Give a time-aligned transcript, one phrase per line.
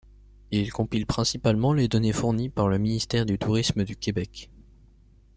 [0.49, 4.49] Il compile principalement les données fournies par le ministère du Tourisme du Québec.